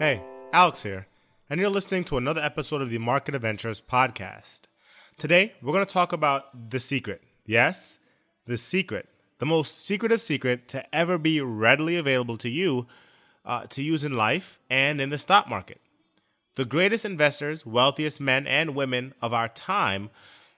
[0.00, 1.06] Hey, Alex here,
[1.50, 4.60] and you're listening to another episode of the Market Adventures podcast.
[5.18, 7.20] Today, we're going to talk about the secret.
[7.44, 7.98] Yes,
[8.46, 9.10] the secret.
[9.40, 12.86] The most secretive secret to ever be readily available to you
[13.44, 15.82] uh, to use in life and in the stock market.
[16.54, 20.08] The greatest investors, wealthiest men and women of our time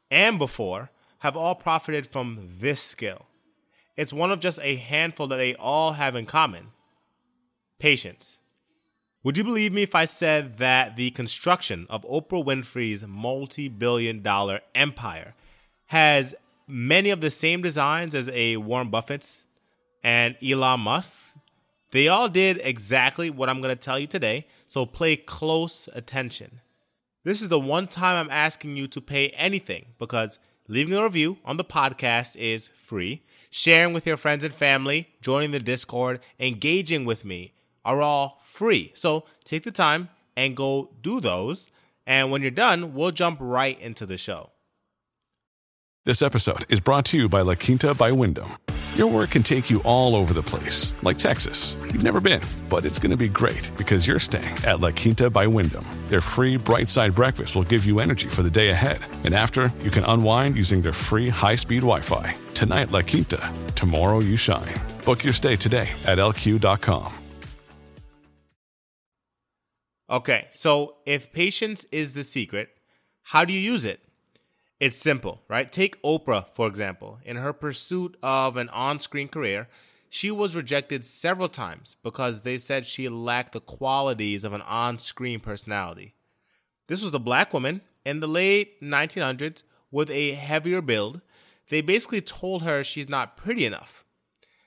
[0.08, 3.26] and before have all profited from this skill.
[3.96, 6.68] It's one of just a handful that they all have in common
[7.80, 8.38] patience.
[9.24, 14.20] Would you believe me if I said that the construction of Oprah Winfrey's multi billion
[14.20, 15.34] dollar empire
[15.86, 16.34] has
[16.66, 19.44] many of the same designs as a Warren Buffett's
[20.02, 21.36] and Elon Musk's?
[21.92, 26.60] They all did exactly what I'm going to tell you today, so play close attention.
[27.22, 31.38] This is the one time I'm asking you to pay anything because leaving a review
[31.44, 33.22] on the podcast is free.
[33.50, 37.52] Sharing with your friends and family, joining the Discord, engaging with me
[37.84, 38.92] are all free.
[38.94, 41.68] So take the time and go do those.
[42.06, 44.50] And when you're done, we'll jump right into the show.
[46.04, 48.50] This episode is brought to you by La Quinta by Wyndham.
[48.96, 51.76] Your work can take you all over the place, like Texas.
[51.92, 55.30] You've never been, but it's going to be great because you're staying at La Quinta
[55.30, 55.86] by Wyndham.
[56.08, 58.98] Their free bright side breakfast will give you energy for the day ahead.
[59.24, 62.34] And after, you can unwind using their free high speed Wi Fi.
[62.52, 63.50] Tonight, La Quinta.
[63.76, 64.74] Tomorrow, you shine.
[65.06, 67.21] Book your stay today at lq.com.
[70.12, 72.68] Okay, so if patience is the secret,
[73.22, 74.00] how do you use it?
[74.78, 75.72] It's simple, right?
[75.72, 77.18] Take Oprah, for example.
[77.24, 79.68] In her pursuit of an on screen career,
[80.10, 84.98] she was rejected several times because they said she lacked the qualities of an on
[84.98, 86.14] screen personality.
[86.88, 91.22] This was a black woman in the late 1900s with a heavier build.
[91.70, 94.04] They basically told her she's not pretty enough.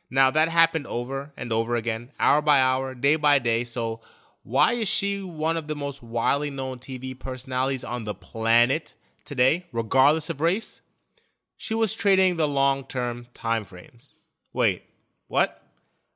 [0.09, 4.01] Now, that happened over and over again, hour by hour, day by day, so
[4.45, 9.65] why is she one of the most widely known TV personalities on the planet today,
[9.71, 10.81] regardless of race?
[11.57, 14.13] She was trading the long term time frames.
[14.53, 14.83] Wait,
[15.27, 15.63] what?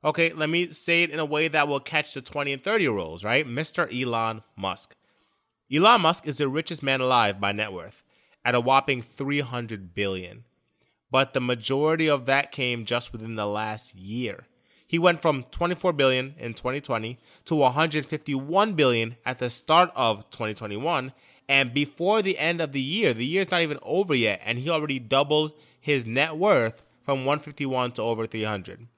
[0.04, 2.84] Okay, let me say it in a way that will catch the 20 and 30
[2.84, 3.44] year olds, right?
[3.44, 3.90] Mr.
[3.92, 4.94] Elon Musk.
[5.72, 8.04] Elon Musk is the richest man alive by net worth
[8.44, 10.44] at a whopping 300 billion.
[11.10, 14.46] But the majority of that came just within the last year.
[14.90, 21.12] He went from 24 billion in 2020 to 151 billion at the start of 2021
[21.48, 24.68] and before the end of the year, the year's not even over yet and he
[24.68, 28.88] already doubled his net worth from 151 to over 300.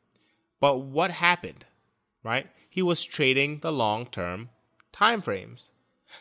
[0.61, 1.67] But what happened?
[2.25, 2.47] Right?
[2.71, 4.49] He was trading the long-term
[4.93, 5.73] time frames.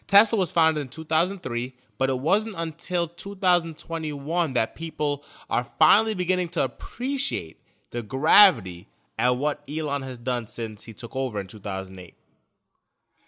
[0.05, 6.49] Tesla was founded in 2003, but it wasn't until 2021 that people are finally beginning
[6.49, 7.61] to appreciate
[7.91, 8.89] the gravity
[9.21, 12.15] at what Elon has done since he took over in 2008.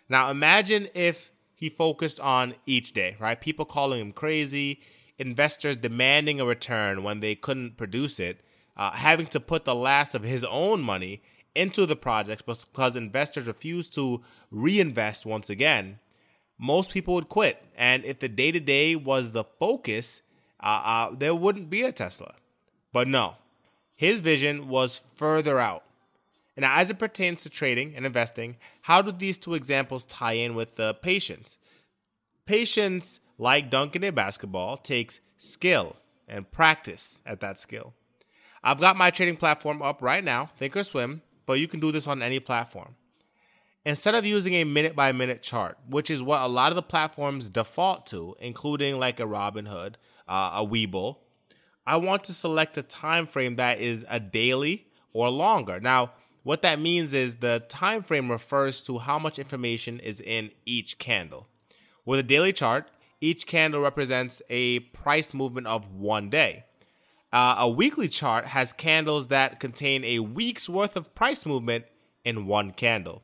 [0.09, 3.39] Now, imagine if he focused on each day, right?
[3.39, 4.81] People calling him crazy,
[5.19, 8.41] investors demanding a return when they couldn't produce it,
[8.75, 11.21] uh, having to put the last of his own money
[11.53, 15.99] into the project because investors refused to reinvest once again.
[16.57, 17.63] Most people would quit.
[17.77, 20.23] And if the day to day was the focus,
[20.59, 22.33] uh, uh, there wouldn't be a Tesla.
[22.91, 23.35] But no,
[24.03, 25.85] his vision was further out.
[26.57, 30.55] And as it pertains to trading and investing, how do these two examples tie in
[30.55, 31.57] with the patience?
[32.45, 35.95] Patience, like dunking a basketball, takes skill
[36.27, 37.93] and practice at that skill.
[38.61, 42.21] I've got my trading platform up right now, Thinkorswim, but you can do this on
[42.21, 42.95] any platform.
[43.85, 46.83] Instead of using a minute by minute chart, which is what a lot of the
[46.83, 49.95] platforms default to, including like a Robinhood,
[50.27, 51.19] uh, a Webull,
[51.85, 55.79] I want to select a time frame that is a daily or longer.
[55.79, 56.11] Now,
[56.43, 60.97] what that means is the time frame refers to how much information is in each
[60.97, 61.47] candle.
[62.05, 62.89] With a daily chart,
[63.21, 66.65] each candle represents a price movement of one day.
[67.31, 71.85] Uh, a weekly chart has candles that contain a week's worth of price movement
[72.25, 73.23] in one candle.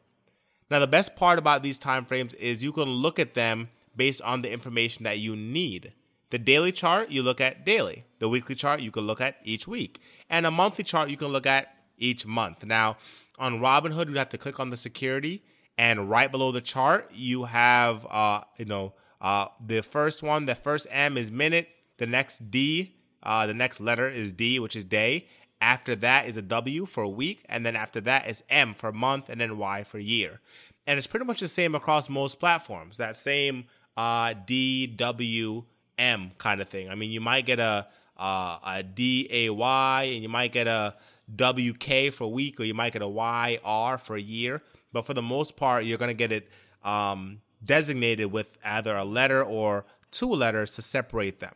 [0.72, 4.22] Now, the best part about these time frames is you can look at them based
[4.22, 5.94] on the information that you need.
[6.32, 8.06] The daily chart you look at daily.
[8.20, 10.00] The weekly chart you can look at each week.
[10.30, 12.66] And a monthly chart you can look at each month.
[12.66, 12.98] Now,
[13.38, 15.44] on Robinhood, you have to click on the security,
[15.78, 20.56] and right below the chart, you have, uh, you know, uh, the first one, the
[20.56, 24.84] first M is minute, the next D, uh, the next letter is D, which is
[24.84, 25.28] day.
[25.62, 29.30] After that is a W for week, and then after that is M for month,
[29.30, 30.40] and then Y for year.
[30.88, 32.98] And it's pretty much the same across most platforms.
[32.98, 33.66] That same
[33.98, 35.66] uh, D W
[36.00, 36.90] M kind of thing.
[36.90, 37.88] I mean, you might get a
[38.18, 40.96] uh, a D A Y, and you might get a
[41.36, 44.64] WK for week, or you might get a YR for a year.
[44.92, 46.50] But for the most part, you're going to get it
[46.84, 51.54] um, designated with either a letter or two letters to separate them.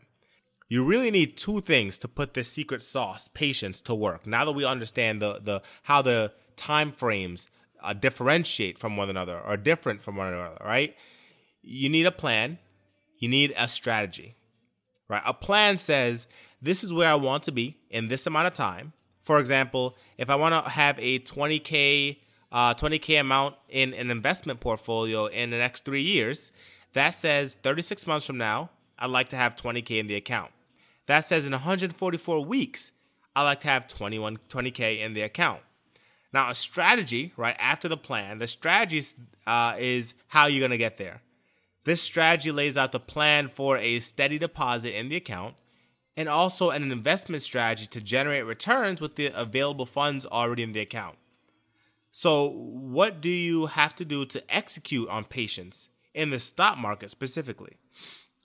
[0.70, 4.26] You really need two things to put this secret sauce, patience, to work.
[4.26, 7.50] Now that we understand the, the how the time frames
[7.82, 10.96] uh, differentiate from one another or different from one another, right?
[11.62, 12.60] You need a plan,
[13.24, 14.36] you need a strategy,
[15.08, 15.22] right?
[15.26, 16.28] A plan says
[16.62, 18.92] this is where I want to be in this amount of time.
[19.22, 22.18] For example, if I want to have a 20k
[22.52, 26.52] uh, 20k amount in an investment portfolio in the next three years,
[26.92, 30.52] that says 36 months from now, I'd like to have 20k in the account.
[31.06, 32.92] That says in 144 weeks,
[33.38, 35.62] I like to have 21 20k in the account.
[36.34, 39.02] Now, a strategy, right after the plan, the strategy
[39.48, 41.22] uh, is how you're going to get there.
[41.86, 45.56] This strategy lays out the plan for a steady deposit in the account
[46.16, 50.80] and also an investment strategy to generate returns with the available funds already in the
[50.80, 51.18] account.
[52.12, 57.10] So, what do you have to do to execute on patience in the stock market
[57.10, 57.78] specifically?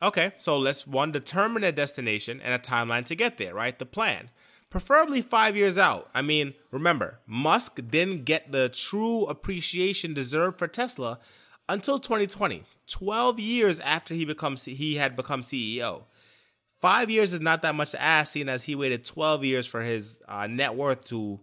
[0.00, 3.78] Okay, so let's one determine a destination and a timeline to get there, right?
[3.78, 4.30] The plan.
[4.70, 6.08] Preferably five years out.
[6.14, 11.18] I mean, remember, Musk didn't get the true appreciation deserved for Tesla
[11.68, 16.04] until 2020, 12 years after he becomes he had become CEO.
[16.80, 19.82] Five years is not that much to ask, seeing as he waited 12 years for
[19.82, 21.40] his uh, net worth to,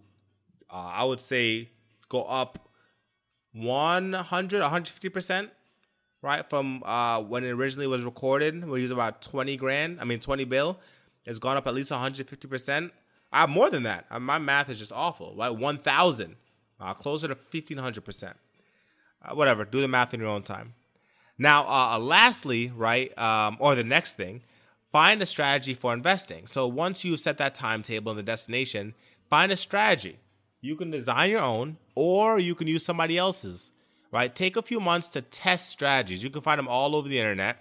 [0.70, 1.70] uh, I would say,
[2.08, 2.70] go up
[3.52, 5.50] 100, 150%
[6.26, 6.48] right?
[6.50, 10.18] From uh, when it originally was recorded, where he was about 20 grand, I mean
[10.18, 10.78] 20 bill,
[11.24, 12.90] it's gone up at least 150%.
[13.32, 14.06] I have more than that.
[14.10, 15.34] Uh, my math is just awful.
[15.36, 15.50] Right?
[15.50, 16.36] 1,000,
[16.80, 18.28] uh, closer to 1,500%.
[18.28, 18.32] Uh,
[19.32, 20.74] whatever, do the math in your own time.
[21.38, 24.42] Now, uh, lastly, right, um, or the next thing,
[24.90, 26.46] find a strategy for investing.
[26.46, 28.94] So once you set that timetable and the destination,
[29.28, 30.18] find a strategy.
[30.60, 33.72] You can design your own, or you can use somebody else's
[34.16, 34.34] right?
[34.34, 36.22] Take a few months to test strategies.
[36.22, 37.58] You can find them all over the internet.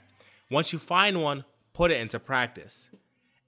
[0.49, 2.89] Once you find one, put it into practice.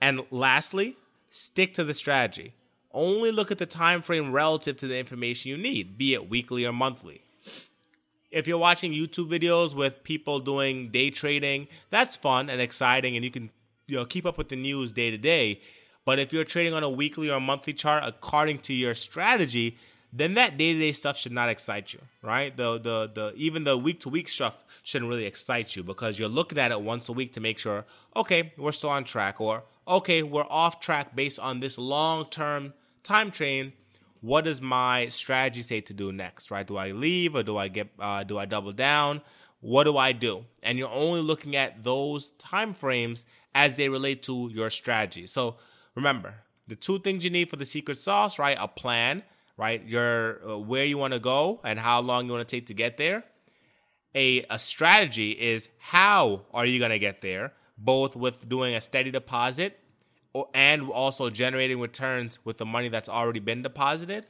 [0.02, 0.98] And lastly,
[1.30, 2.54] stick to the strategy.
[2.92, 6.66] Only look at the time frame relative to the information you need, be it weekly
[6.66, 7.22] or monthly.
[8.30, 13.24] If you're watching YouTube videos with people doing day trading, that's fun and exciting and
[13.24, 13.50] you can
[13.88, 15.62] you know keep up with the news day to day.
[16.06, 19.78] But if you're trading on a weekly or monthly chart according to your strategy,
[20.14, 22.56] then that day to day stuff should not excite you, right?
[22.56, 26.30] The the the even the week to week stuff shouldn't really excite you because you're
[26.30, 27.86] looking at it once a week to make sure,
[28.16, 32.74] okay, we're still on track, or okay, we're off track based on this long term
[33.04, 33.74] time train.
[34.28, 36.68] What does my strategy say to do next, right?
[36.68, 39.22] Do I leave or do I get uh, do I double down?
[39.62, 40.46] What do I do?
[40.62, 43.26] And you're only looking at those time frames
[43.56, 45.28] as they relate to your strategy.
[45.28, 45.58] So
[45.96, 46.36] remember,
[46.68, 48.58] the two things you need for the secret sauce, right?
[48.60, 49.24] A plan
[49.58, 49.84] right?
[49.86, 52.74] Your uh, where you want to go and how long you want to take to
[52.74, 53.24] get there.
[54.16, 58.82] A, a strategy is how are you going to get there, both with doing a
[58.82, 59.80] steady deposit
[60.54, 64.26] and also generating returns with the money that's already been deposited.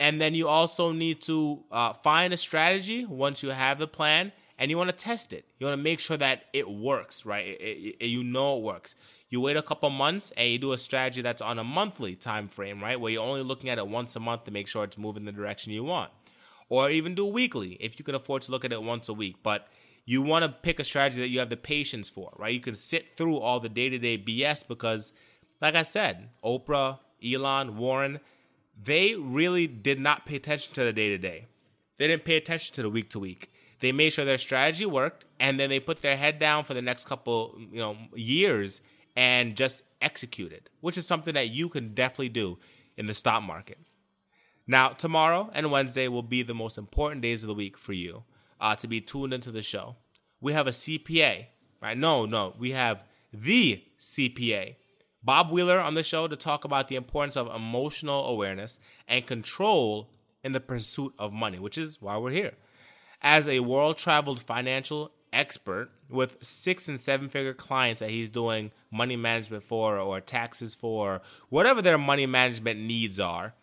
[0.00, 4.32] And then you also need to uh, find a strategy once you have the plan
[4.58, 5.44] and you want to test it.
[5.58, 7.46] You want to make sure that it works, right?
[7.46, 8.94] It, it, it, you know it works.
[9.28, 12.48] You wait a couple months and you do a strategy that's on a monthly time
[12.48, 13.00] frame, right?
[13.00, 15.32] Where you're only looking at it once a month to make sure it's moving the
[15.32, 16.10] direction you want.
[16.68, 19.36] Or even do weekly if you can afford to look at it once a week.
[19.42, 19.68] But
[20.08, 22.54] you want to pick a strategy that you have the patience for, right?
[22.54, 25.12] You can sit through all the day to day BS because,
[25.60, 28.18] like I said, Oprah, Elon, Warren,
[28.82, 31.44] they really did not pay attention to the day to day.
[31.98, 33.52] They didn't pay attention to the week to week.
[33.80, 36.80] They made sure their strategy worked, and then they put their head down for the
[36.80, 38.80] next couple, you know, years
[39.14, 42.58] and just executed, which is something that you can definitely do
[42.96, 43.76] in the stock market.
[44.66, 48.24] Now, tomorrow and Wednesday will be the most important days of the week for you
[48.60, 49.96] uh, to be tuned into the show.
[50.40, 51.46] We have a CPA,
[51.82, 51.98] right?
[51.98, 54.76] No, no, we have the CPA,
[55.22, 60.10] Bob Wheeler, on the show to talk about the importance of emotional awareness and control
[60.44, 62.54] in the pursuit of money, which is why we're here.
[63.20, 68.70] As a world traveled financial expert with six and seven figure clients that he's doing
[68.90, 73.54] money management for or taxes for, whatever their money management needs are.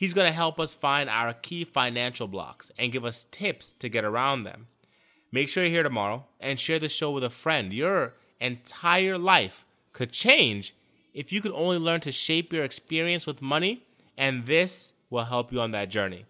[0.00, 3.90] He's going to help us find our key financial blocks and give us tips to
[3.90, 4.68] get around them.
[5.30, 7.70] Make sure you're here tomorrow and share the show with a friend.
[7.70, 10.74] Your entire life could change
[11.12, 13.84] if you could only learn to shape your experience with money,
[14.16, 16.24] and this will help you on that journey.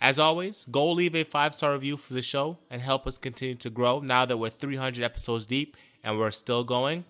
[0.00, 3.56] As always, go leave a five star review for the show and help us continue
[3.56, 7.04] to grow now that we're 300 episodes deep and we're still going.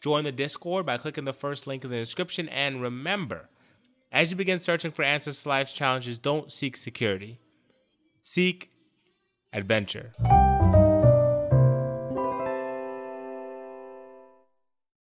[0.00, 2.48] Join the Discord by clicking the first link in the description.
[2.48, 3.50] And remember,
[4.14, 7.40] as you begin searching for answers to life's challenges, don't seek security,
[8.22, 8.70] seek
[9.52, 10.12] adventure.